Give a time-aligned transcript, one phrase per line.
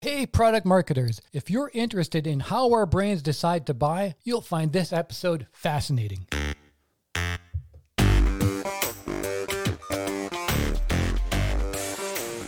[0.00, 4.72] Hey, product marketers, if you're interested in how our brains decide to buy, you'll find
[4.72, 6.24] this episode fascinating.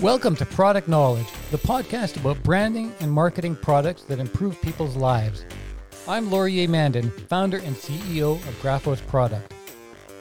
[0.00, 5.44] Welcome to Product Knowledge, the podcast about branding and marketing products that improve people's lives.
[6.06, 9.52] I'm Laurier Mandan, founder and CEO of Graphos Product.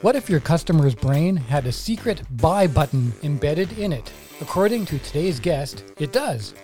[0.02, 4.10] What if your customer's brain had a secret buy button embedded in it?
[4.40, 6.54] According to today's guest, it does.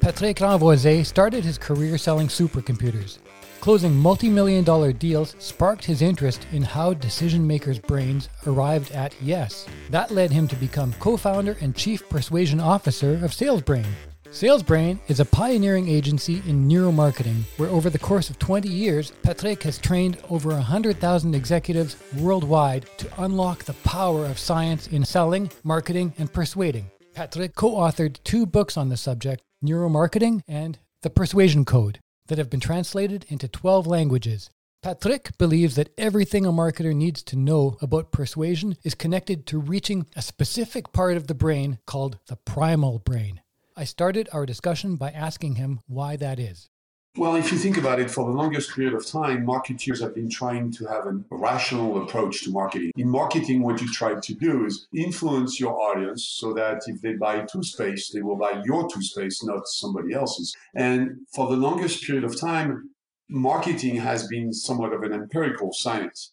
[0.00, 3.18] Patrick Renvoise started his career selling supercomputers.
[3.60, 9.14] Closing multi million dollar deals sparked his interest in how decision makers' brains arrived at
[9.20, 9.66] yes.
[9.90, 13.84] That led him to become co founder and chief persuasion officer of SalesBrain.
[14.30, 19.62] SalesBrain is a pioneering agency in neuromarketing where, over the course of 20 years, Patrick
[19.64, 26.14] has trained over 100,000 executives worldwide to unlock the power of science in selling, marketing,
[26.16, 26.90] and persuading.
[27.12, 32.48] Patrick co authored two books on the subject Neuromarketing and The Persuasion Code that have
[32.48, 34.48] been translated into 12 languages.
[34.82, 40.06] Patrick believes that everything a marketer needs to know about persuasion is connected to reaching
[40.16, 43.42] a specific part of the brain called the primal brain.
[43.76, 46.70] I started our discussion by asking him why that is.
[47.16, 50.30] Well, if you think about it, for the longest period of time, marketeers have been
[50.30, 52.92] trying to have a rational approach to marketing.
[52.96, 57.14] In marketing, what you try to do is influence your audience so that if they
[57.14, 60.54] buy toothpaste, they will buy your toothpaste, not somebody else's.
[60.76, 62.90] And for the longest period of time,
[63.28, 66.32] marketing has been somewhat of an empirical science.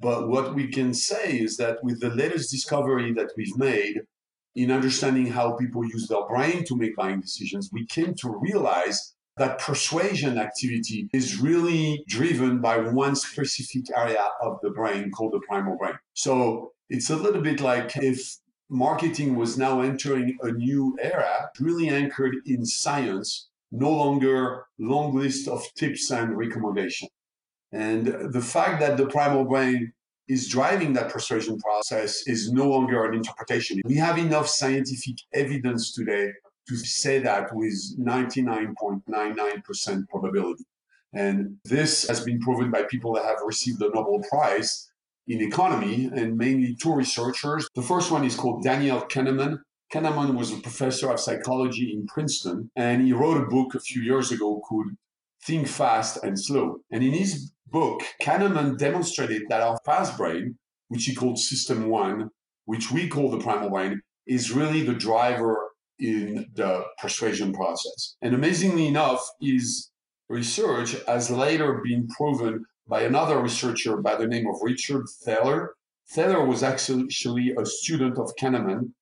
[0.00, 4.00] But what we can say is that with the latest discovery that we've made
[4.54, 9.13] in understanding how people use their brain to make buying decisions, we came to realize
[9.36, 15.40] that persuasion activity is really driven by one specific area of the brain called the
[15.40, 15.98] primal brain.
[16.14, 18.36] So it's a little bit like if
[18.68, 25.48] marketing was now entering a new era, really anchored in science, no longer long list
[25.48, 27.08] of tips and recommendation.
[27.72, 29.92] And the fact that the primal brain
[30.28, 33.80] is driving that persuasion process is no longer an interpretation.
[33.84, 36.32] We have enough scientific evidence today
[36.68, 40.64] to say that with 99.99% probability.
[41.12, 44.90] And this has been proven by people that have received the Nobel Prize
[45.28, 47.68] in economy and mainly two researchers.
[47.74, 49.58] The first one is called Daniel Kahneman.
[49.92, 54.02] Kahneman was a professor of psychology in Princeton, and he wrote a book a few
[54.02, 54.88] years ago called
[55.44, 56.80] Think Fast and Slow.
[56.90, 60.58] And in his book, Kahneman demonstrated that our fast brain,
[60.88, 62.30] which he called System One,
[62.64, 68.16] which we call the primal brain, is really the driver in the persuasion process.
[68.22, 69.90] And amazingly enough, his
[70.28, 75.74] research has later been proven by another researcher by the name of Richard Thaler.
[76.10, 78.92] Thaler was actually a student of Kahneman,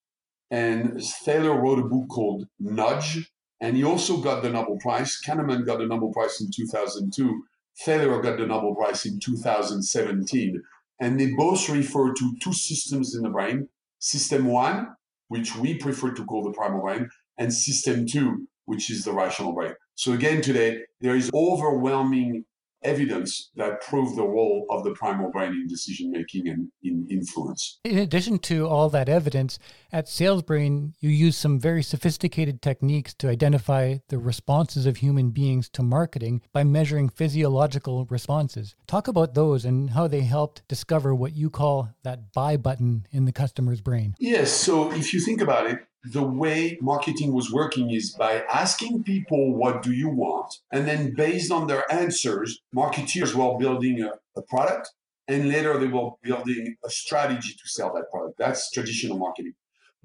[0.51, 5.21] and Thaler wrote a book called Nudge, and he also got the Nobel Prize.
[5.25, 7.45] Kahneman got the Nobel Prize in 2002.
[7.85, 10.61] Thaler got the Nobel Prize in 2017.
[11.01, 13.69] And they both refer to two systems in the brain.
[14.01, 14.89] System one,
[15.32, 19.54] which we prefer to call the primal brain, and system two, which is the rational
[19.54, 19.72] brain.
[19.94, 22.44] So again, today, there is overwhelming
[22.84, 27.78] evidence that prove the role of the primal brain in decision making and in influence.
[27.84, 29.59] In addition to all that evidence,
[29.93, 35.69] at SalesBrain, you use some very sophisticated techniques to identify the responses of human beings
[35.70, 38.75] to marketing by measuring physiological responses.
[38.87, 43.25] Talk about those and how they helped discover what you call that buy button in
[43.25, 44.14] the customer's brain.
[44.19, 44.53] Yes.
[44.53, 49.55] So if you think about it, the way marketing was working is by asking people
[49.55, 50.59] what do you want?
[50.73, 54.91] And then based on their answers marketeers were building a, a, product
[55.29, 58.37] and later they were building a strategy to sell that product.
[58.39, 59.55] That's traditional marketing.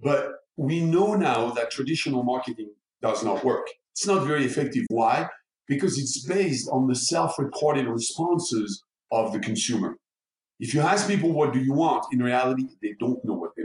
[0.02, 2.72] But we know now that traditional marketing
[3.02, 3.68] does not work.
[3.94, 4.86] It's not very effective.
[4.90, 5.30] Why?
[5.68, 9.98] Because it's based on the self-reported responses of the consumer.
[10.60, 12.06] If you ask people what do you want?
[12.12, 13.56] In reality they don't know what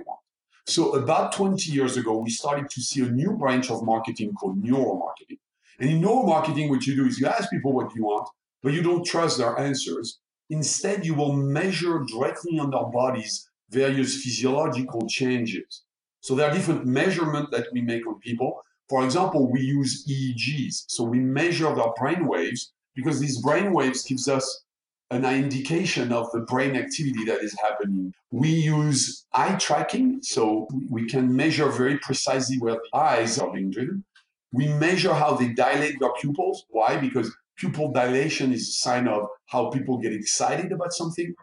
[0.67, 4.63] so about 20 years ago, we started to see a new branch of marketing called
[4.63, 5.39] neuromarketing.
[5.79, 8.29] And in neuromarketing, what you do is you ask people what you want,
[8.63, 10.21] but you don't trust their answers.
[10.51, 15.83] Instead, you will measure directly on their bodies various physiological changes.
[16.21, 18.63] So there are different measurements that we make on people.
[18.89, 20.85] For example, we use EEGs.
[20.89, 24.65] So we measure their brain waves because these brain waves gives us
[25.13, 28.15] an indication of the brain activity that is happening.
[28.31, 33.71] We use eye tracking, so we can measure very precisely where the eyes are being
[33.71, 34.05] driven.
[34.53, 36.65] We measure how they dilate their pupils.
[36.71, 36.97] Why?
[36.97, 41.35] Because pupil dilation is a sign of how people get excited about something.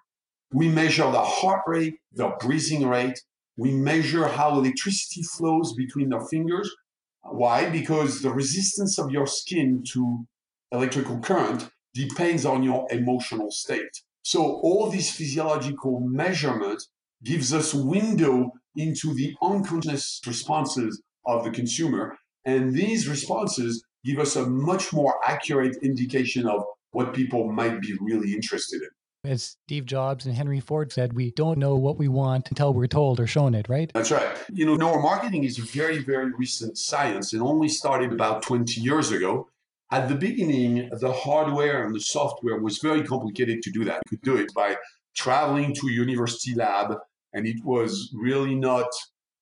[0.51, 3.21] We measure the heart rate, the breathing rate.
[3.55, 6.75] We measure how electricity flows between their fingers.
[7.21, 7.69] Why?
[7.69, 10.25] Because the resistance of your skin to
[10.71, 14.01] electrical current depends on your emotional state.
[14.23, 16.89] So all these physiological measurements
[17.23, 22.17] gives us window into the unconscious responses of the consumer.
[22.45, 27.95] And these responses give us a much more accurate indication of what people might be
[27.99, 28.89] really interested in.
[29.29, 32.87] As Steve Jobs and Henry Ford said, we don't know what we want until we're
[32.87, 33.91] told or shown it, right?
[33.93, 34.29] That's right.
[34.53, 37.33] You know, neuromarketing is very, very recent science.
[37.33, 39.49] It only started about 20 years ago.
[39.91, 44.01] At the beginning, the hardware and the software was very complicated to do that.
[44.05, 44.77] You could do it by
[45.15, 46.95] traveling to a university lab,
[47.33, 48.87] and it was really not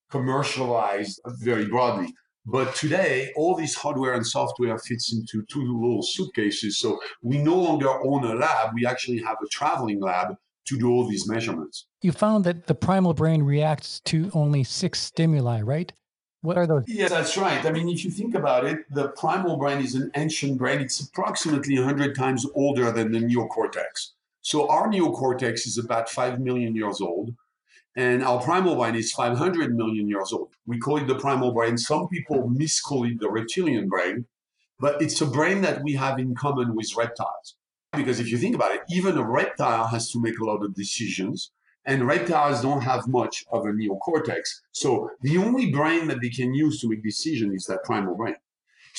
[0.10, 2.14] commercialized very broadly.
[2.46, 6.80] But today, all this hardware and software fits into two little suitcases.
[6.80, 8.70] So we no longer own a lab.
[8.74, 10.30] We actually have a traveling lab
[10.68, 11.88] to do all these measurements.
[12.02, 15.92] You found that the primal brain reacts to only six stimuli, right?
[16.42, 16.84] What are those?
[16.88, 17.66] Yeah, that's right.
[17.66, 20.80] I mean, if you think about it, the primal brain is an ancient brain.
[20.80, 24.12] It's approximately 100 times older than the neocortex.
[24.42, 27.34] So our neocortex is about 5 million years old.
[27.96, 30.50] And our primal brain is 500 million years old.
[30.68, 31.80] We call it the primal brain.
[31.80, 34.28] Some people miscall it the reptilian brain,
[34.80, 37.56] but it's a brain that we have in common with reptiles.
[37.94, 40.76] Because if you think about it, even a reptile has to make a lot of
[40.76, 41.52] decisions,
[41.88, 44.42] and reptiles don't have much of a neocortex.
[44.72, 48.36] So the only brain that they can use to make decisions is that primal brain.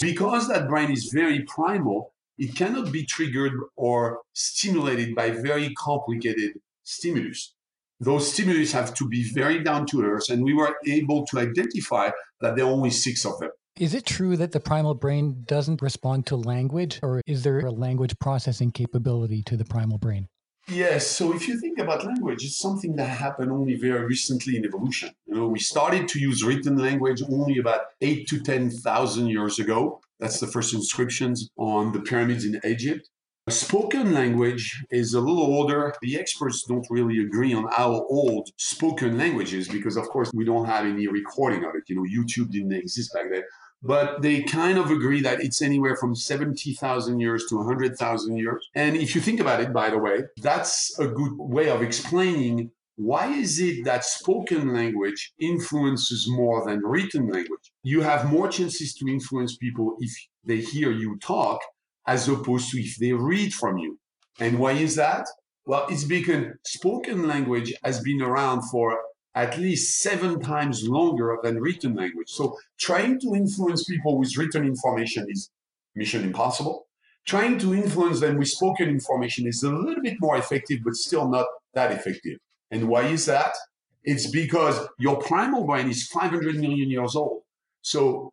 [0.00, 6.52] Because that brain is very primal, it cannot be triggered or stimulated by very complicated
[6.82, 7.55] stimulus
[8.00, 12.11] those stimulus have to be very down to earth, and we were able to identify
[12.41, 13.50] that there are only six of them.
[13.76, 17.70] Is it true that the primal brain doesn't respond to language, or is there a
[17.70, 20.29] language processing capability to the primal brain?
[20.70, 21.06] Yes.
[21.06, 25.11] So if you think about language, it's something that happened only very recently in evolution.
[25.26, 29.59] You know, we started to use written language only about eight to ten thousand years
[29.59, 30.00] ago.
[30.20, 33.09] That's the first inscriptions on the pyramids in Egypt.
[33.49, 35.94] Spoken language is a little older.
[36.03, 40.44] The experts don't really agree on how old spoken language is because, of course, we
[40.44, 41.85] don't have any recording of it.
[41.88, 43.43] You know, YouTube didn't exist back then.
[43.82, 48.69] But they kind of agree that it's anywhere from 70,000 years to 100,000 years.
[48.75, 52.72] And if you think about it, by the way, that's a good way of explaining
[52.96, 57.70] why is it that spoken language influences more than written language?
[57.84, 60.10] You have more chances to influence people if
[60.44, 61.60] they hear you talk
[62.08, 64.00] as opposed to if they read from you.
[64.40, 65.26] And why is that?
[65.64, 68.98] Well, it's because spoken language has been around for
[69.38, 72.29] at least seven times longer than written language.
[72.29, 75.49] So trying to influence people with written information is
[75.94, 76.88] mission impossible.
[77.25, 81.29] Trying to influence them with spoken information is a little bit more effective, but still
[81.29, 82.38] not that effective.
[82.73, 83.55] And why is that?
[84.02, 87.43] It's because your primal brain is 500 million years old.
[87.82, 88.32] So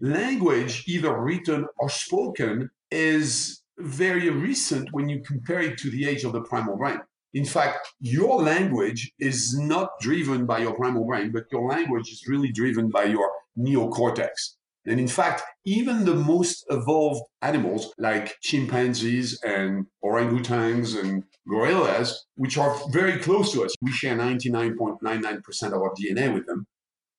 [0.00, 6.24] language, either written or spoken, is very recent when you compare it to the age
[6.24, 7.00] of the primal brain.
[7.36, 12.26] In fact, your language is not driven by your primal brain, but your language is
[12.26, 14.30] really driven by your neocortex.
[14.86, 22.56] And in fact, even the most evolved animals like chimpanzees and orangutans and gorillas, which
[22.56, 26.66] are very close to us, we share 99.99% of our DNA with them,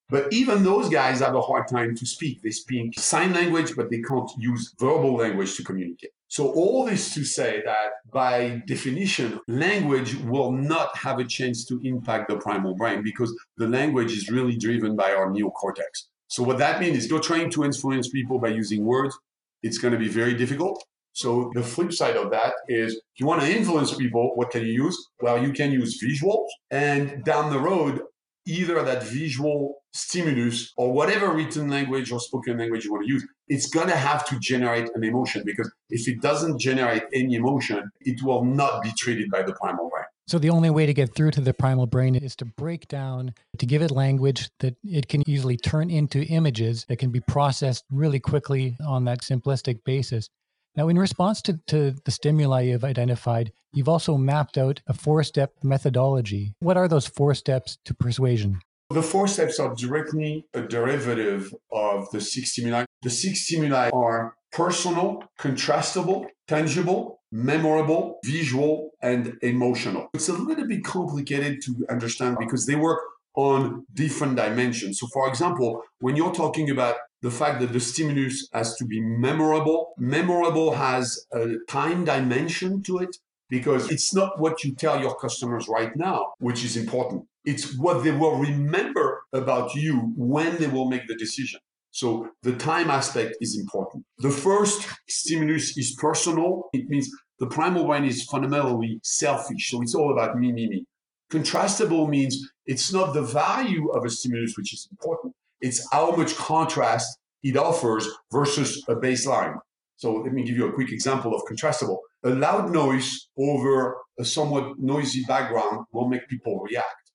[0.10, 2.42] but even those guys have a hard time to speak.
[2.42, 6.17] They speak sign language, but they can't use verbal language to communicate.
[6.30, 11.80] So all this to say that by definition, language will not have a chance to
[11.84, 16.08] impact the primal brain because the language is really driven by our neocortex.
[16.28, 19.18] So what that means is you're trying to influence people by using words.
[19.64, 20.84] It's going to be very difficult.
[21.14, 24.62] So the flip side of that is if you want to influence people, what can
[24.64, 24.98] you use?
[25.22, 26.48] Well, you can use visuals.
[26.70, 28.02] And down the road,
[28.46, 33.26] either that visual stimulus or whatever written language or spoken language you want to use,
[33.48, 37.90] it's going to have to generate an emotion because if it doesn't generate any emotion,
[38.02, 40.06] it will not be treated by the primal brain.
[40.28, 43.34] So the only way to get through to the primal brain is to break down,
[43.60, 47.86] to give it language that it can easily turn into images that can be processed
[47.90, 50.30] really quickly on that simplistic basis.
[50.76, 55.24] Now, in response to, to the stimuli you've identified, you've also mapped out a four
[55.24, 56.54] step methodology.
[56.60, 58.60] What are those four steps to persuasion?
[58.90, 62.86] The four steps are directly a derivative of the six stimuli.
[63.02, 70.08] The six stimuli are personal, contrastable, tangible, memorable, visual, and emotional.
[70.14, 73.02] It's a little bit complicated to understand because they work
[73.36, 75.00] on different dimensions.
[75.00, 79.02] So, for example, when you're talking about the fact that the stimulus has to be
[79.02, 83.18] memorable, memorable has a time dimension to it
[83.50, 87.26] because it's not what you tell your customers right now, which is important.
[87.48, 91.62] It's what they will remember about you when they will make the decision.
[91.92, 94.04] So the time aspect is important.
[94.18, 96.70] The first stimulus is personal.
[96.74, 99.72] It means the primal brain is fundamentally selfish.
[99.72, 100.86] So it's all about me, me, me.
[101.32, 102.34] Contrastable means
[102.66, 105.34] it's not the value of a stimulus which is important.
[105.62, 109.56] It's how much contrast it offers versus a baseline.
[109.96, 112.00] So let me give you a quick example of contrastable.
[112.26, 117.07] A loud noise over a somewhat noisy background will make people react.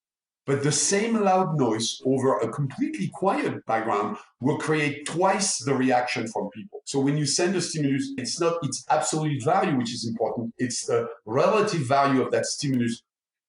[0.45, 6.27] But the same loud noise over a completely quiet background will create twice the reaction
[6.27, 6.81] from people.
[6.85, 10.85] So when you send a stimulus, it's not its absolute value which is important, it's
[10.85, 13.01] the relative value of that stimulus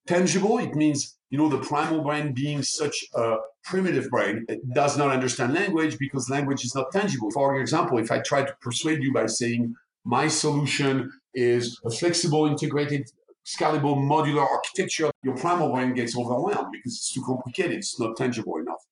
[0.07, 0.59] tangible.
[0.59, 5.11] It means, you know, the primal brain being such a primitive brain, it does not
[5.11, 7.31] understand language because language is not tangible.
[7.33, 9.75] For example, if I try to persuade you by saying
[10.05, 13.11] my solution is a flexible, integrated,
[13.45, 17.73] scalable, modular architecture, your primal brain gets overwhelmed because it's too complicated.
[17.73, 18.85] It's not tangible enough.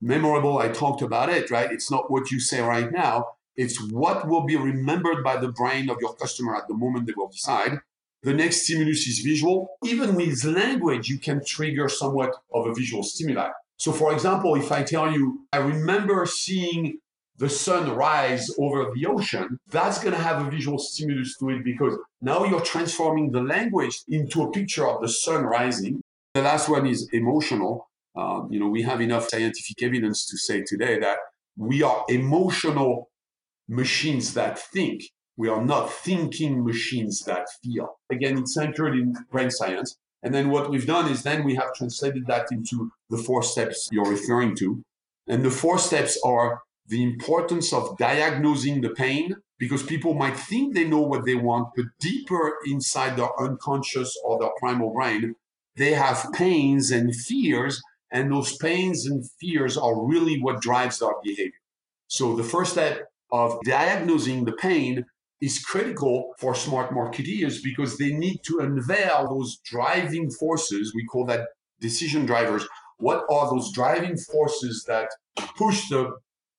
[0.00, 1.70] Memorable, I talked about it, right?
[1.72, 3.26] It's not what you say right now.
[3.56, 7.14] It's what will be remembered by the brain of your customer at the moment they
[7.16, 7.80] will decide.
[8.22, 9.70] The next stimulus is visual.
[9.84, 13.50] Even with language, you can trigger somewhat of a visual stimuli.
[13.76, 16.98] So, for example, if I tell you, I remember seeing
[17.38, 21.64] the sun rise over the ocean, that's going to have a visual stimulus to it
[21.64, 26.02] because now you're transforming the language into a picture of the sun rising.
[26.34, 27.88] The last one is emotional.
[28.16, 31.18] Um, you know, we have enough scientific evidence to say today that
[31.56, 33.08] we are emotional
[33.68, 35.02] machines that think.
[35.36, 37.98] We are not thinking machines that feel.
[38.10, 39.96] Again, it's anchored in brain science.
[40.24, 43.88] And then what we've done is then we have translated that into the four steps
[43.92, 44.82] you're referring to.
[45.28, 50.74] And the four steps are the importance of diagnosing the pain because people might think
[50.74, 55.34] they know what they want, but deeper inside their unconscious or their primal brain,
[55.76, 57.80] they have pains and fears.
[58.10, 61.60] And those pains and fears are really what drives their behavior.
[62.06, 65.04] So the first step of diagnosing the pain
[65.40, 70.92] is critical for smart marketeers because they need to unveil those driving forces.
[70.94, 71.48] We call that
[71.80, 72.66] decision drivers.
[72.96, 75.08] What are those driving forces that
[75.56, 76.16] push the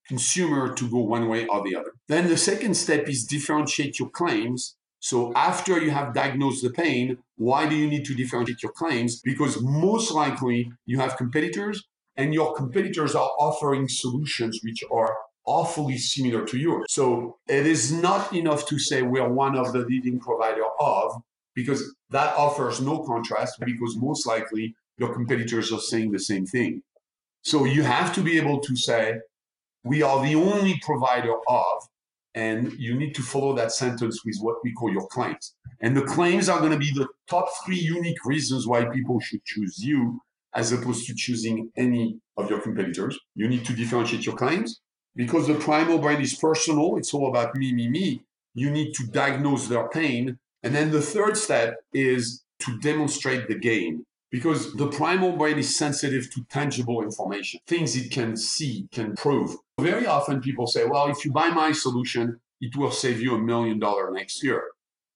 [0.10, 1.94] consumer to go one way or the other?
[2.10, 4.76] Then the second step is differentiate your claims.
[5.00, 9.22] So after you have diagnosed the pain, why do you need to differentiate your claims?
[9.22, 11.78] Because most likely you have competitors
[12.18, 16.86] and your competitors are offering solutions which are awfully similar to yours.
[16.90, 21.22] So it is not enough to say we are one of the leading provider of,
[21.56, 26.82] because that offers no contrast because most likely your competitors are saying the same thing.
[27.42, 29.20] So you have to be able to say,
[29.90, 31.78] we are the only provider of,
[32.36, 35.56] and you need to follow that sentence with what we call your claims.
[35.82, 39.44] And the claims are going to be the top three unique reasons why people should
[39.46, 40.20] choose you
[40.54, 43.18] as opposed to choosing any of your competitors.
[43.34, 44.80] You need to differentiate your claims
[45.16, 48.22] because the primal brain is personal, it's all about me, me, me.
[48.54, 50.38] You need to diagnose their pain.
[50.62, 55.78] And then the third step is to demonstrate the gain because the primal brain is
[55.78, 59.56] sensitive to tangible information, things it can see, can prove.
[59.80, 63.40] Very often people say, well, if you buy my solution, it will save you a
[63.40, 64.64] million dollars next year.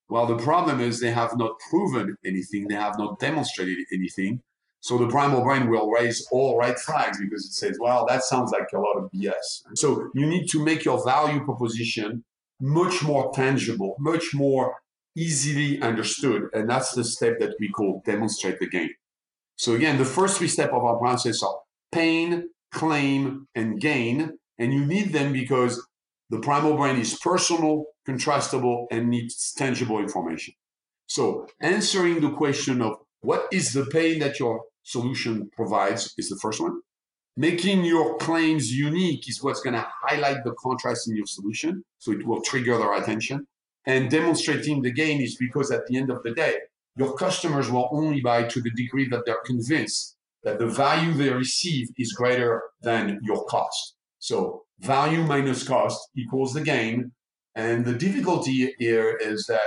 [0.09, 4.41] Well, the problem is they have not proven anything, they have not demonstrated anything.
[4.79, 8.51] So the primal brain will raise all red flags because it says, well, that sounds
[8.51, 9.61] like a lot of BS.
[9.75, 12.25] So you need to make your value proposition
[12.59, 14.75] much more tangible, much more
[15.15, 16.49] easily understood.
[16.53, 18.89] And that's the step that we call demonstrate the gain.
[19.55, 21.55] So again, the first three steps of our process are
[21.91, 24.37] pain, claim, and gain.
[24.57, 25.85] And you need them because
[26.29, 30.53] the primal brain is personal, contrastable, and needs tangible information.
[31.07, 36.39] So answering the question of what is the pain that your solution provides is the
[36.41, 36.81] first one.
[37.35, 41.83] Making your claims unique is what's going to highlight the contrast in your solution.
[41.97, 43.47] So it will trigger their attention.
[43.85, 46.57] And demonstrating the gain is because at the end of the day,
[46.95, 51.29] your customers will only buy to the degree that they're convinced that the value they
[51.29, 53.95] receive is greater than your cost.
[54.19, 57.11] So value minus cost equals the gain.
[57.55, 59.61] And the difficulty here is that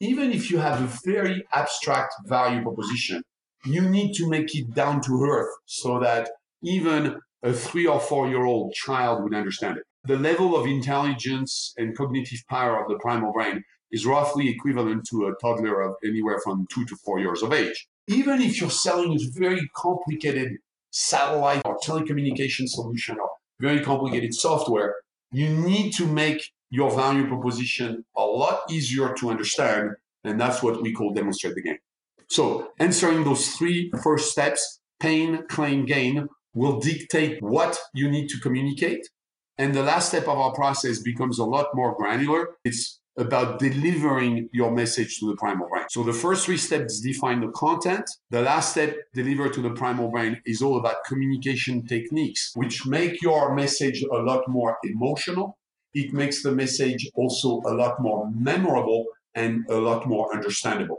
[0.00, 3.22] even if you have a very abstract value proposition,
[3.64, 6.30] you need to make it down to earth so that
[6.62, 9.84] even a three or four year old child would understand it.
[10.04, 15.26] The level of intelligence and cognitive power of the primal brain is roughly equivalent to
[15.26, 17.88] a toddler of anywhere from two to four years of age.
[18.06, 20.52] Even if you're selling a very complicated
[20.90, 23.28] satellite or telecommunication solution or
[23.60, 24.94] very complicated software,
[25.32, 29.90] you need to make your value proposition a lot easier to understand.
[30.24, 31.78] And that's what we call demonstrate the game.
[32.28, 38.40] So answering those three first steps, pain, claim, gain, will dictate what you need to
[38.40, 39.08] communicate.
[39.56, 42.50] And the last step of our process becomes a lot more granular.
[42.64, 45.84] It's about delivering your message to the primal brain.
[45.90, 48.08] So the first three steps define the content.
[48.30, 53.20] The last step, deliver to the primal brain, is all about communication techniques, which make
[53.20, 55.58] your message a lot more emotional.
[55.94, 60.98] It makes the message also a lot more memorable and a lot more understandable.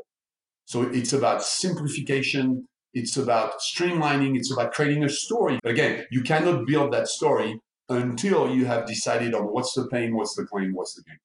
[0.66, 2.68] So it's about simplification.
[2.94, 4.36] It's about streamlining.
[4.36, 5.60] It's about creating a story.
[5.64, 10.16] But again, you cannot build that story until you have decided on what's the pain,
[10.16, 11.18] what's the claim, what's the gain.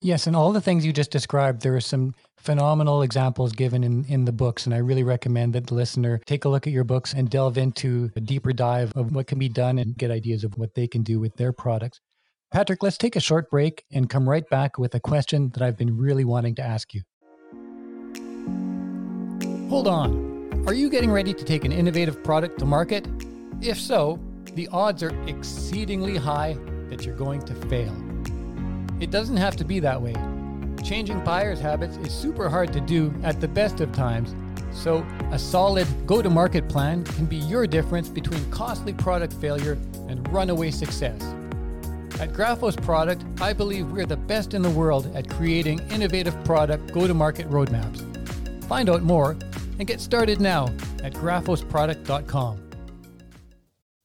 [0.00, 4.04] Yes, and all the things you just described, there are some phenomenal examples given in,
[4.04, 4.64] in the books.
[4.64, 7.58] And I really recommend that the listener take a look at your books and delve
[7.58, 10.86] into a deeper dive of what can be done and get ideas of what they
[10.86, 12.00] can do with their products.
[12.52, 15.76] Patrick, let's take a short break and come right back with a question that I've
[15.76, 17.02] been really wanting to ask you.
[19.68, 20.64] Hold on.
[20.66, 23.06] Are you getting ready to take an innovative product to market?
[23.60, 24.20] If so,
[24.54, 26.56] the odds are exceedingly high
[26.88, 27.94] that you're going to fail.
[29.00, 30.14] It doesn't have to be that way.
[30.82, 34.34] Changing buyers' habits is super hard to do at the best of times,
[34.72, 39.78] so a solid go to market plan can be your difference between costly product failure
[40.08, 41.22] and runaway success.
[42.20, 46.92] At Graphos Product, I believe we're the best in the world at creating innovative product
[46.92, 48.04] go to market roadmaps.
[48.64, 49.36] Find out more
[49.78, 50.66] and get started now
[51.04, 52.67] at graphosproduct.com.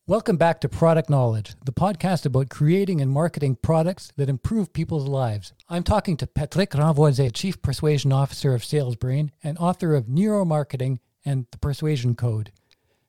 [0.05, 5.07] Welcome back to Product Knowledge, the podcast about creating and marketing products that improve people's
[5.07, 5.53] lives.
[5.69, 11.45] I'm talking to Patrick Renvoise, Chief Persuasion Officer of SalesBrain and author of Neuromarketing and
[11.51, 12.51] the Persuasion Code.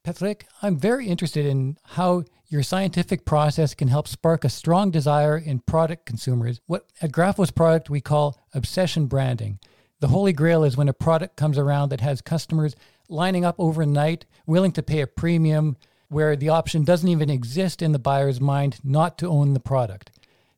[0.05, 5.37] Patrick, I'm very interested in how your scientific process can help spark a strong desire
[5.37, 9.59] in product consumers, what at Graphos Product we call obsession branding.
[9.99, 12.77] The holy grail is when a product comes around that has customers
[13.09, 15.77] lining up overnight, willing to pay a premium,
[16.09, 20.11] where the option doesn't even exist in the buyer's mind not to own the product.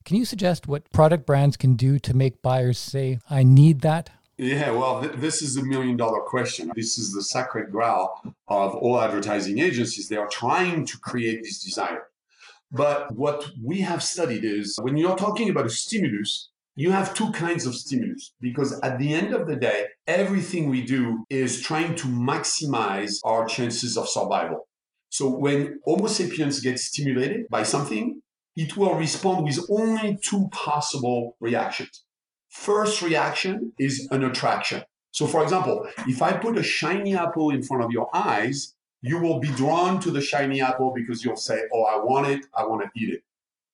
[0.04, 4.10] Can you suggest what product brands can do to make buyers say, I need that?
[4.38, 6.70] Yeah, well, th- this is a million dollar question.
[6.76, 10.08] This is the sacred grail of all advertising agencies.
[10.08, 12.08] They are trying to create this desire.
[12.70, 17.32] But what we have studied is when you're talking about a stimulus, you have two
[17.32, 21.94] kinds of stimulus because at the end of the day, everything we do is trying
[21.96, 24.68] to maximize our chances of survival.
[25.08, 28.22] So when Homo sapiens gets stimulated by something,
[28.56, 32.04] it will respond with only two possible reactions.
[32.48, 34.82] First reaction is an attraction.
[35.10, 39.18] So for example, if I put a shiny apple in front of your eyes, you
[39.18, 42.66] will be drawn to the shiny apple because you'll say, Oh, I want it, I
[42.66, 43.22] want to eat it.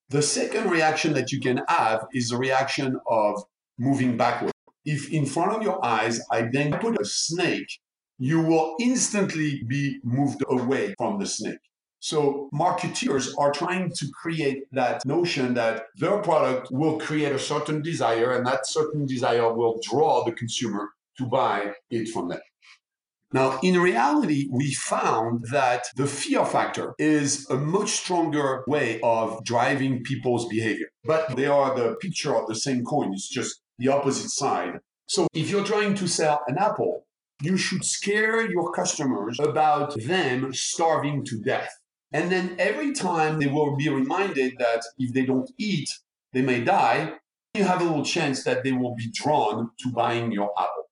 [0.08, 3.42] The second reaction that you can have is a reaction of
[3.78, 4.52] moving backward.
[4.84, 7.80] If in front of your eyes, I then put a snake
[8.22, 11.58] you will instantly be moved away from the snake.
[11.98, 17.82] So marketeers are trying to create that notion that their product will create a certain
[17.82, 22.38] desire and that certain desire will draw the consumer to buy it from them.
[23.32, 29.44] Now, in reality, we found that the fear factor is a much stronger way of
[29.44, 30.90] driving people's behavior.
[31.04, 33.12] But they are the picture of the same coin.
[33.14, 34.74] It's just the opposite side.
[35.06, 37.04] So if you're trying to sell an apple,
[37.42, 41.70] you should scare your customers about them starving to death.
[42.12, 45.88] And then every time they will be reminded that if they don't eat,
[46.32, 47.14] they may die,
[47.54, 50.84] you have a little chance that they will be drawn to buying your Apple.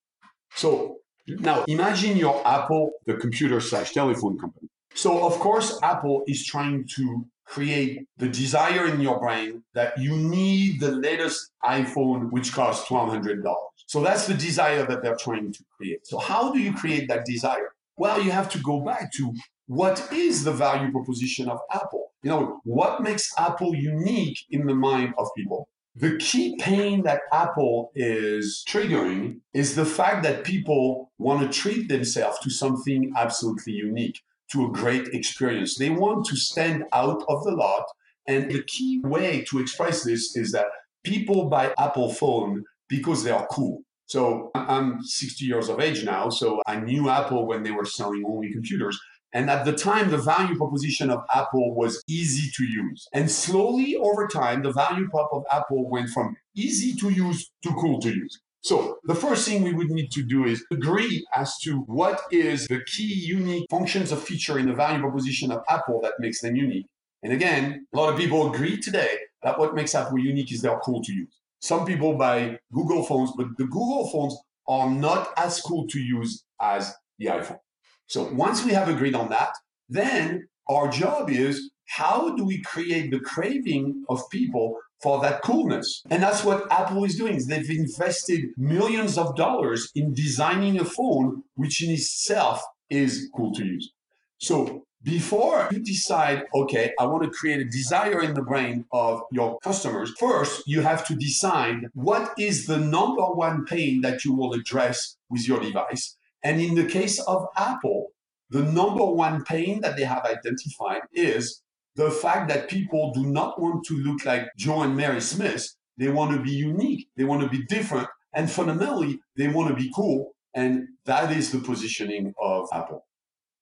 [0.55, 4.69] So now imagine your Apple, the computer slash telephone company.
[4.95, 10.17] So of course, Apple is trying to create the desire in your brain that you
[10.17, 13.43] need the latest iPhone, which costs $1,200.
[13.91, 16.07] So that's the desire that they're trying to create.
[16.07, 17.71] So how do you create that desire?
[17.97, 19.35] Well, you have to go back to
[19.67, 22.13] what is the value proposition of Apple?
[22.23, 25.69] You know, what makes Apple unique in the mind of people?
[25.97, 31.89] The key pain that Apple is triggering is the fact that people want to treat
[31.89, 34.21] themselves to something absolutely unique,
[34.53, 35.77] to a great experience.
[35.77, 37.87] They want to stand out of the lot.
[38.29, 40.67] And the key way to express this is that
[41.03, 43.83] people buy Apple phone because they are cool.
[44.07, 48.25] So I'm 60 years of age now, so I knew Apple when they were selling
[48.27, 48.99] only computers.
[49.33, 53.07] And at the time, the value proposition of Apple was easy to use.
[53.15, 57.73] And slowly over time, the value prop of Apple went from easy to use to
[57.75, 58.41] cool to use.
[58.63, 62.67] So the first thing we would need to do is agree as to what is
[62.67, 66.57] the key unique functions of feature in the value proposition of Apple that makes them
[66.57, 66.87] unique.
[67.23, 70.79] And again, a lot of people agree today that what makes Apple unique is they're
[70.81, 71.40] cool to use.
[71.61, 76.45] Some people buy Google phones, but the Google phones are not as cool to use
[76.61, 77.59] as the iPhone.
[78.07, 79.55] So once we have agreed on that,
[79.89, 86.03] then our job is how do we create the craving of people for that coolness?
[86.09, 87.41] And that's what Apple is doing.
[87.47, 93.65] They've invested millions of dollars in designing a phone, which in itself is cool to
[93.65, 93.93] use.
[94.39, 99.23] So before you decide, okay, I want to create a desire in the brain of
[99.33, 104.35] your customers, first you have to decide what is the number one pain that you
[104.35, 106.17] will address with your device.
[106.43, 108.09] And in the case of Apple,
[108.51, 111.63] the number one pain that they have identified is
[111.97, 115.69] the fact that people do not want to look like Joe and Mary Smith.
[115.97, 117.09] They want to be unique.
[117.17, 118.09] They want to be different.
[118.35, 120.33] And fundamentally, they want to be cool.
[120.55, 123.07] And that is the positioning of Apple.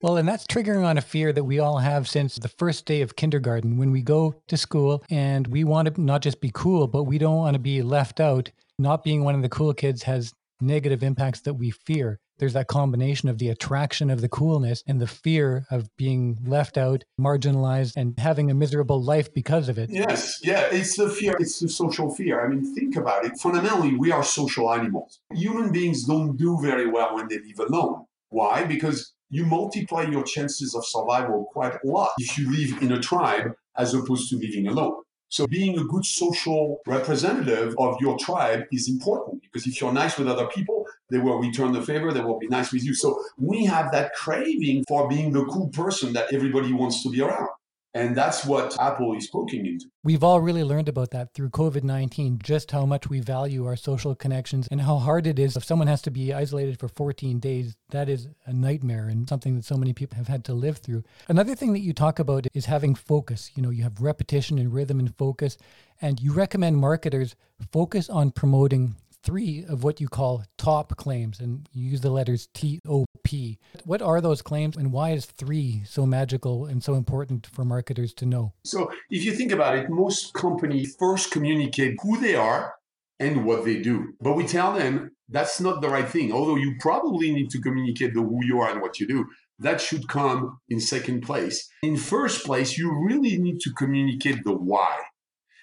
[0.00, 3.02] Well, and that's triggering on a fear that we all have since the first day
[3.02, 6.86] of kindergarten when we go to school and we want to not just be cool,
[6.86, 8.50] but we don't want to be left out.
[8.78, 12.68] Not being one of the cool kids has negative impacts that we fear there's that
[12.68, 17.94] combination of the attraction of the coolness and the fear of being left out, marginalized,
[17.96, 19.90] and having a miserable life because of it.
[19.90, 22.44] Yes, yeah, it's the fear, it's the social fear.
[22.44, 23.36] I mean, think about it.
[23.38, 25.20] Fundamentally, we are social animals.
[25.34, 28.04] Human beings don't do very well when they live alone.
[28.30, 28.64] Why?
[28.64, 33.00] Because you multiply your chances of survival quite a lot if you live in a
[33.00, 35.02] tribe as opposed to living alone.
[35.30, 40.16] So being a good social representative of your tribe is important because if you're nice
[40.18, 42.94] with other people, they will return the favor, they will be nice with you.
[42.94, 47.20] So we have that craving for being the cool person that everybody wants to be
[47.20, 47.48] around.
[47.94, 49.86] And that's what Apple is poking into.
[50.04, 53.76] We've all really learned about that through COVID 19, just how much we value our
[53.76, 55.56] social connections and how hard it is.
[55.56, 59.56] If someone has to be isolated for 14 days, that is a nightmare and something
[59.56, 61.02] that so many people have had to live through.
[61.28, 63.50] Another thing that you talk about is having focus.
[63.54, 65.56] You know, you have repetition and rhythm and focus,
[66.00, 67.36] and you recommend marketers
[67.72, 72.48] focus on promoting three of what you call top claims, and you use the letters
[72.54, 73.58] T O P.
[73.84, 78.12] What are those claims, and why is three so magical and so important for marketers
[78.14, 78.52] to know?
[78.64, 82.74] So, if you think about it, most companies first communicate who they are
[83.18, 84.14] and what they do.
[84.20, 86.32] But we tell them that's not the right thing.
[86.32, 89.26] Although you probably need to communicate the who you are and what you do.
[89.60, 91.68] That should come in second place.
[91.82, 95.00] In first place, you really need to communicate the why.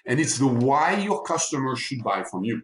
[0.06, 2.60] And it's the why your customers should buy from you.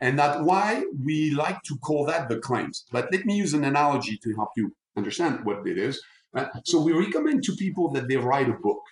[0.00, 2.84] And that why we like to call that the claims.
[2.90, 6.00] But let me use an analogy to help you understand what it is.
[6.32, 6.48] Right?
[6.64, 8.82] So we recommend to people that they write a book.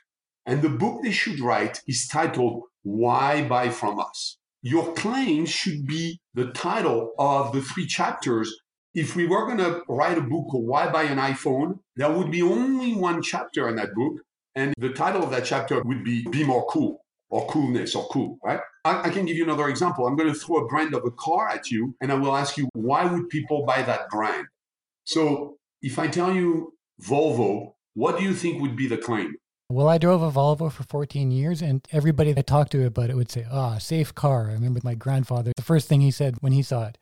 [0.45, 4.39] And the book they should write is titled Why Buy From Us.
[4.63, 8.55] Your claim should be the title of the three chapters.
[8.95, 12.31] If we were going to write a book called Why Buy an iPhone, there would
[12.31, 14.15] be only one chapter in that book.
[14.55, 18.39] And the title of that chapter would be Be More Cool or coolness or cool,
[18.43, 18.61] right?
[18.89, 20.07] I, I, can give you another example.
[20.07, 22.57] I'm going to throw a brand of a car at you and I will ask
[22.57, 24.47] you, why would people buy that brand?
[25.05, 29.35] So if I tell you Volvo, what do you think would be the claim?
[29.71, 33.11] Well, I drove a Volvo for 14 years, and everybody that talked to it about
[33.11, 34.49] it would say, ah, oh, safe car.
[34.49, 36.97] I remember my grandfather, the first thing he said when he saw it.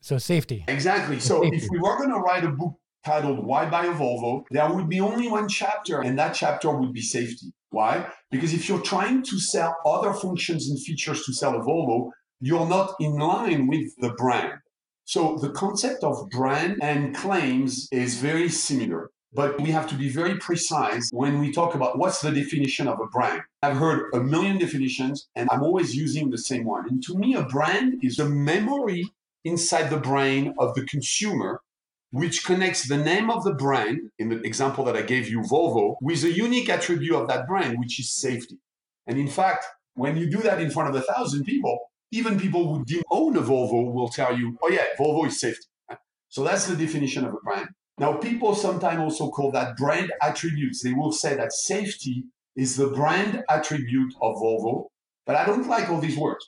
[0.00, 0.64] So safety.
[0.68, 1.18] Exactly.
[1.18, 1.56] So safety.
[1.56, 2.74] if we were going to write a book
[3.04, 6.92] titled Why Buy a Volvo, there would be only one chapter, and that chapter would
[6.92, 7.52] be safety.
[7.72, 8.06] Why?
[8.30, 12.68] Because if you're trying to sell other functions and features to sell a Volvo, you're
[12.68, 14.58] not in line with the brand.
[15.04, 20.10] So the concept of brand and claims is very similar, but we have to be
[20.10, 23.40] very precise when we talk about what's the definition of a brand.
[23.62, 26.86] I've heard a million definitions and I'm always using the same one.
[26.90, 29.10] And to me, a brand is a memory
[29.44, 31.62] inside the brain of the consumer
[32.12, 35.96] which connects the name of the brand, in the example that I gave you, Volvo,
[36.02, 38.58] with a unique attribute of that brand, which is safety.
[39.06, 41.78] And in fact, when you do that in front of a thousand people,
[42.10, 45.66] even people who didn't own a Volvo will tell you, oh yeah, Volvo is safety.
[46.28, 47.68] So that's the definition of a brand.
[47.98, 50.82] Now, people sometimes also call that brand attributes.
[50.82, 52.24] They will say that safety
[52.56, 54.88] is the brand attribute of Volvo,
[55.24, 56.46] but I don't like all these words.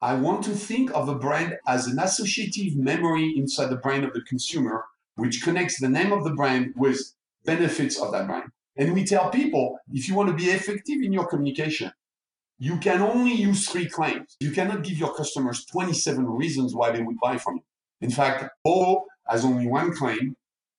[0.00, 4.14] I want to think of a brand as an associative memory inside the brain of
[4.14, 4.84] the consumer
[5.16, 7.00] which connects the name of the brand with
[7.44, 8.50] benefits of that brand.
[8.76, 11.92] And we tell people if you want to be effective in your communication,
[12.58, 14.36] you can only use three claims.
[14.40, 17.62] You cannot give your customers 27 reasons why they would buy from you.
[18.00, 20.36] In fact, Volvo has only one claim.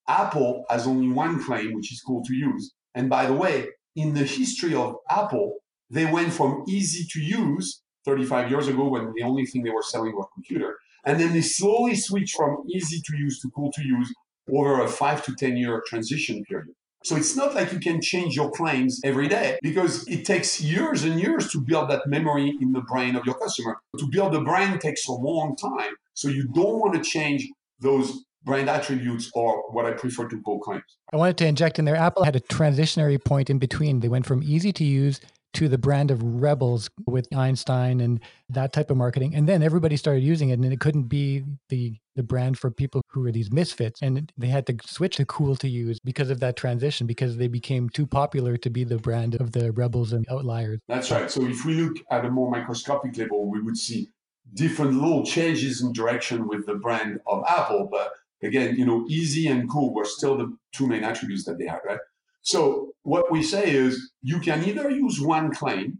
[0.08, 2.72] Apple has only one claim, which is cool to use.
[2.94, 5.56] And by the way, in the history of Apple,
[5.90, 9.82] they went from easy to use 35 years ago when the only thing they were
[9.82, 10.76] selling was computer.
[11.04, 14.12] And then they slowly switched from easy to use to cool to use
[14.50, 16.74] over a five to 10 year transition period.
[17.04, 21.04] So it's not like you can change your claims every day because it takes years
[21.04, 23.76] and years to build that memory in the brain of your customer.
[23.98, 25.92] To build a brand takes a long time.
[26.14, 27.46] So you don't want to change
[27.78, 30.84] those brand attributes or what I prefer to call claims.
[31.12, 31.96] I wanted to inject in there.
[31.96, 34.00] Apple had a transitionary point in between.
[34.00, 35.20] They went from easy to use
[35.54, 39.34] to the brand of rebels with Einstein and that type of marketing.
[39.34, 43.02] And then everybody started using it and it couldn't be the the brand for people
[43.08, 44.00] who were these misfits.
[44.00, 47.48] And they had to switch to cool to use because of that transition, because they
[47.48, 50.80] became too popular to be the brand of the rebels and outliers.
[50.88, 51.30] That's right.
[51.30, 54.10] So if we look at a more microscopic level, we would see
[54.54, 57.88] different little changes in direction with the brand of Apple.
[57.90, 58.12] But
[58.42, 61.80] again, you know, easy and cool were still the two main attributes that they had,
[61.84, 61.98] right?
[62.44, 65.98] So what we say is you can either use one claim,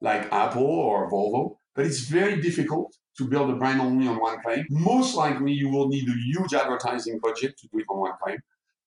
[0.00, 4.42] like Apple or Volvo, but it's very difficult to build a brand only on one
[4.42, 4.66] claim.
[4.68, 8.38] Most likely you will need a huge advertising budget to do it on one claim.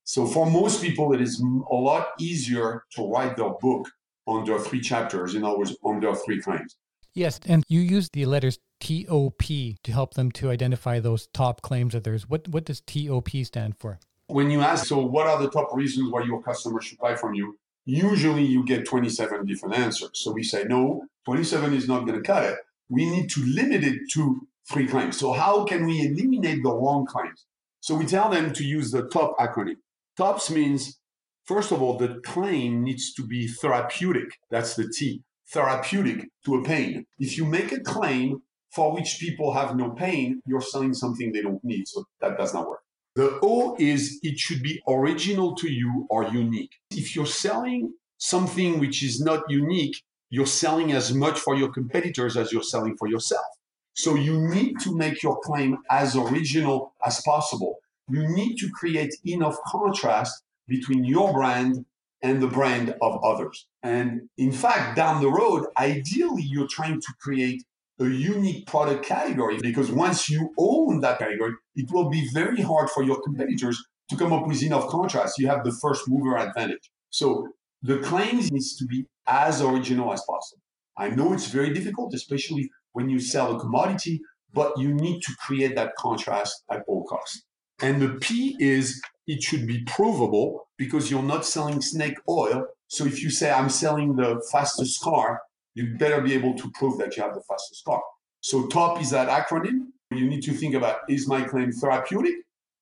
[0.04, 3.88] So for most people, it is a lot easier to write their book
[4.28, 6.78] under three chapters, in other words, under three claims.
[7.14, 9.42] Yes, and you use the letters TOP
[9.84, 12.30] to help them to identify those top claims of theirs.
[12.30, 14.00] What what does TOP stand for?
[14.30, 17.34] When you ask, so what are the top reasons why your customer should buy from
[17.34, 17.58] you?
[17.86, 20.12] Usually you get 27 different answers.
[20.14, 22.58] So we say, no, 27 is not going to cut it.
[22.90, 25.18] We need to limit it to three claims.
[25.18, 27.46] So how can we eliminate the wrong claims?
[27.80, 29.78] So we tell them to use the TOP acronym.
[30.16, 31.00] TOPS means,
[31.46, 34.30] first of all, the claim needs to be therapeutic.
[34.52, 37.06] That's the T, therapeutic to a pain.
[37.18, 38.44] If you make a claim
[38.76, 41.88] for which people have no pain, you're selling something they don't need.
[41.88, 42.82] So that does not work.
[43.20, 46.76] The O is it should be original to you or unique.
[46.90, 52.38] If you're selling something which is not unique, you're selling as much for your competitors
[52.38, 53.46] as you're selling for yourself.
[53.94, 57.80] So you need to make your claim as original as possible.
[58.08, 61.86] You need to create enough contrast between your brand
[62.22, 63.68] and the brand of others.
[63.84, 67.66] And in fact, down the road, ideally, you're trying to create
[68.00, 72.90] a unique product category because once you own that category, it will be very hard
[72.90, 75.38] for your competitors to come up with enough contrast.
[75.38, 76.90] You have the first mover advantage.
[77.10, 77.50] So
[77.82, 80.62] the claims needs to be as original as possible.
[80.98, 84.20] I know it's very difficult, especially when you sell a commodity,
[84.54, 87.44] but you need to create that contrast at all costs.
[87.82, 92.66] And the P is it should be provable because you're not selling snake oil.
[92.88, 95.42] So if you say I'm selling the fastest car,
[95.76, 98.02] you better be able to prove that you have the fastest car.
[98.42, 99.88] So TOP is that acronym.
[100.12, 102.36] You need to think about is my claim therapeutic?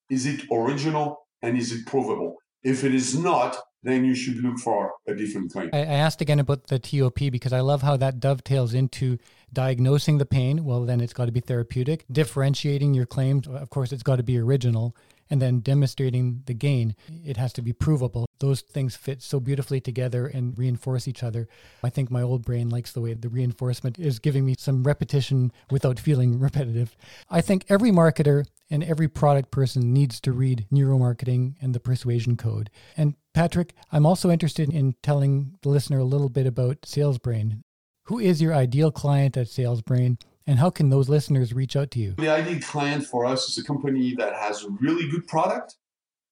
[0.10, 1.28] Is it original?
[1.42, 2.38] And is it provable?
[2.64, 5.70] If it is not, then you should look for a different claim.
[5.72, 9.18] I asked again about the TOP because I love how that dovetails into
[9.54, 10.66] diagnosing the pain.
[10.66, 12.06] Well, then it's got to be therapeutic.
[12.12, 14.96] Differentiating your claims, of course, it's got to be original
[15.30, 18.26] and then demonstrating the gain, it has to be provable.
[18.40, 21.48] Those things fit so beautifully together and reinforce each other.
[21.84, 25.52] I think my old brain likes the way the reinforcement is giving me some repetition
[25.72, 26.96] without feeling repetitive.
[27.30, 32.38] I think every marketer and every product person needs to read neuromarketing and the persuasion
[32.38, 32.70] code.
[32.96, 37.62] And Patrick, I'm also interested in telling the listener a little bit about SalesBrain.
[38.04, 40.20] Who is your ideal client at SalesBrain?
[40.48, 42.16] And how can those listeners reach out to you?
[42.18, 45.76] The ideal client for us is a company that has a really good product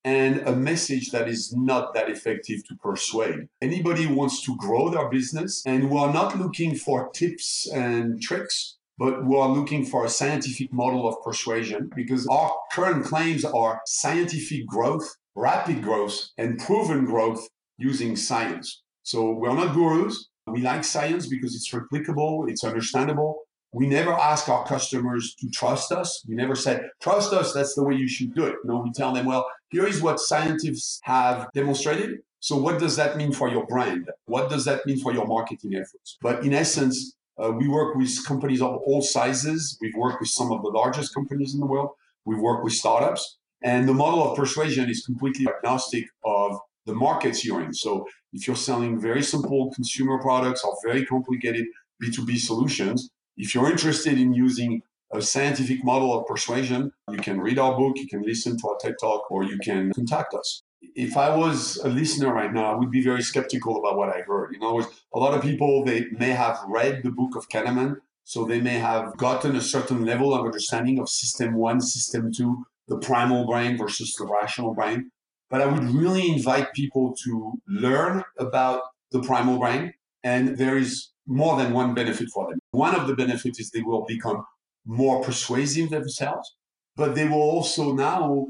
[0.05, 3.49] and a message that is not that effective to persuade.
[3.61, 8.21] Anybody who wants to grow their business and who are not looking for tips and
[8.21, 13.43] tricks, but who are looking for a scientific model of persuasion because our current claims
[13.43, 17.45] are scientific growth, rapid growth, and proven growth
[17.77, 18.81] using science.
[19.03, 20.29] So we're not gurus.
[20.47, 23.44] We like science because it's replicable, it's understandable,
[23.75, 26.23] we never ask our customers to trust us.
[26.29, 28.55] We never said, trust us, that's the way you should do it.
[28.63, 32.19] No, we tell them, well, here is what scientists have demonstrated.
[32.39, 34.09] So, what does that mean for your brand?
[34.27, 36.17] What does that mean for your marketing efforts?
[36.21, 39.77] But in essence, uh, we work with companies of all sizes.
[39.81, 41.89] We've worked with some of the largest companies in the world.
[42.23, 43.39] We've worked with startups.
[43.61, 47.73] And the model of persuasion is completely agnostic of the markets you're in.
[47.73, 51.65] So if you're selling very simple consumer products or very complicated
[52.01, 54.81] B2B solutions, if you're interested in using
[55.13, 58.77] a scientific model of persuasion, you can read our book, you can listen to our
[58.77, 60.63] TED Talk, or you can contact us.
[60.95, 64.21] If I was a listener right now, I would be very skeptical about what I
[64.21, 64.53] heard.
[64.53, 67.97] In other words, a lot of people, they may have read the book of Kahneman,
[68.23, 72.65] so they may have gotten a certain level of understanding of system one, system two,
[72.87, 75.11] the primal brain versus the rational brain.
[75.49, 79.93] But I would really invite people to learn about the primal brain.
[80.23, 82.59] And there is more than one benefit for them.
[82.71, 84.43] One of the benefits is they will become
[84.85, 86.55] more persuasive themselves,
[86.95, 88.47] but they will also now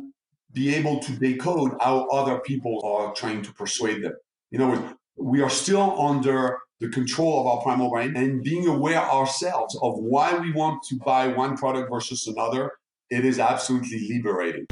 [0.52, 4.14] be able to decode how other people are trying to persuade them.
[4.52, 8.68] In other words, we are still under the control of our primal brain and being
[8.68, 12.72] aware ourselves of why we want to buy one product versus another,
[13.10, 14.66] it is absolutely liberating.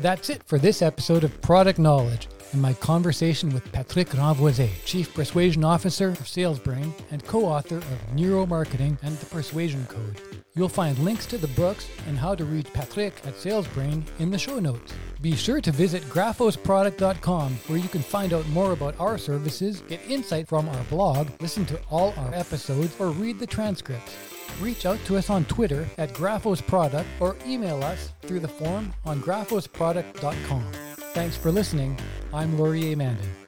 [0.00, 5.12] That's it for this episode of Product Knowledge and my conversation with Patrick Renvoise, Chief
[5.14, 10.20] Persuasion Officer of SalesBrain and co-author of Neuromarketing and the Persuasion Code.
[10.54, 14.38] You'll find links to the books and how to reach Patrick at SalesBrain in the
[14.38, 14.94] show notes.
[15.20, 20.00] Be sure to visit graphosproduct.com where you can find out more about our services, get
[20.08, 24.16] insight from our blog, listen to all our episodes, or read the transcripts.
[24.60, 29.20] Reach out to us on Twitter at graphosproduct or email us through the form on
[29.20, 30.85] graphosproduct.com.
[31.16, 31.98] Thanks for listening.
[32.34, 33.45] I'm Laurier Mandin.